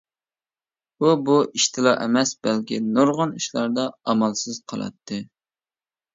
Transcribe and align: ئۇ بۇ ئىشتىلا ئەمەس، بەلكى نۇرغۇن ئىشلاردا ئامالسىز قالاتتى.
ئۇ 1.03 1.11
بۇ 1.27 1.35
ئىشتىلا 1.59 1.93
ئەمەس، 2.05 2.31
بەلكى 2.47 2.81
نۇرغۇن 2.87 3.35
ئىشلاردا 3.43 3.87
ئامالسىز 4.01 4.61
قالاتتى. 4.75 5.23